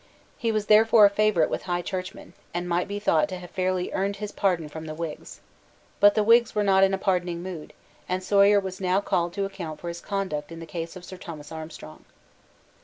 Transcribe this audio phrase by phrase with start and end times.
[0.35, 3.93] He was therefore a favourite with High Churchmen, and might be thought to have fairly
[3.93, 5.41] earned his pardon from the Whigs.
[5.99, 7.71] But the Whigs were not in a pardoning mood;
[8.09, 11.17] and Sawyer was now called to account for his conduct in the case of Sir
[11.17, 12.03] Thomas Armstrong.